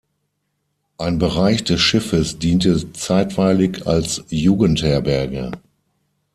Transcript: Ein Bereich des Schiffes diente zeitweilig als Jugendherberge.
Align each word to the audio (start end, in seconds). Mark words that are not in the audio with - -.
Ein 0.97 1.19
Bereich 1.19 1.63
des 1.63 1.79
Schiffes 1.79 2.39
diente 2.39 2.91
zeitweilig 2.91 3.85
als 3.85 4.23
Jugendherberge. 4.29 5.51